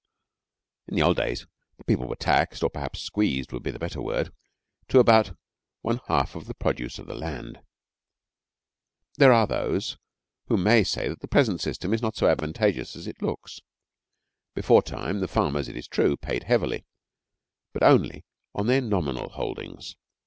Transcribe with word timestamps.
In 0.87 0.95
the 0.95 1.03
old 1.03 1.17
days 1.17 1.45
the 1.77 1.83
people 1.83 2.07
were 2.07 2.15
taxed, 2.15 2.63
or 2.63 2.71
perhaps 2.71 3.01
squeezed 3.01 3.51
would 3.51 3.61
be 3.61 3.69
the 3.69 3.77
better 3.77 4.01
word, 4.01 4.33
to 4.87 4.97
about 4.97 5.37
one 5.81 6.01
half 6.07 6.33
of 6.35 6.47
the 6.47 6.55
produce 6.55 6.97
of 6.97 7.05
the 7.05 7.13
land. 7.13 7.61
There 9.19 9.31
are 9.31 9.45
those 9.45 9.99
who 10.47 10.57
may 10.57 10.83
say 10.83 11.07
that 11.07 11.19
the 11.19 11.27
present 11.27 11.61
system 11.61 11.93
is 11.93 12.01
not 12.01 12.15
so 12.15 12.25
advantageous 12.27 12.95
as 12.95 13.05
it 13.05 13.21
looks. 13.21 13.61
Beforetime, 14.55 15.19
the 15.19 15.27
farmers, 15.27 15.67
it 15.67 15.77
is 15.77 15.87
true, 15.87 16.17
paid 16.17 16.45
heavily, 16.45 16.83
but 17.71 17.83
only, 17.83 18.25
on 18.55 18.65
their 18.65 18.81
nominal 18.81 19.29
holdings. 19.29 19.97